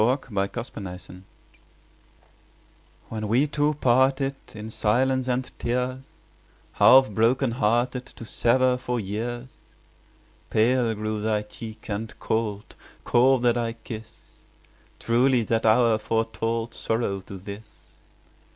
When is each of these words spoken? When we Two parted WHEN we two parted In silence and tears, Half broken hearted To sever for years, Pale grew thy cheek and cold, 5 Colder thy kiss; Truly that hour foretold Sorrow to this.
When 0.03 0.07
we 0.07 0.07
Two 0.07 0.29
parted 0.31 1.05
WHEN 3.19 3.27
we 3.27 3.45
two 3.45 3.75
parted 3.75 4.33
In 4.55 4.71
silence 4.71 5.27
and 5.27 5.51
tears, 5.59 6.01
Half 6.71 7.11
broken 7.11 7.51
hearted 7.51 8.07
To 8.07 8.25
sever 8.25 8.77
for 8.77 8.99
years, 8.99 9.53
Pale 10.49 10.95
grew 10.95 11.21
thy 11.21 11.43
cheek 11.43 11.87
and 11.87 12.19
cold, 12.19 12.73
5 13.03 13.03
Colder 13.03 13.53
thy 13.53 13.73
kiss; 13.73 14.21
Truly 14.97 15.43
that 15.43 15.67
hour 15.67 15.99
foretold 15.99 16.73
Sorrow 16.73 17.19
to 17.21 17.37
this. 17.37 17.75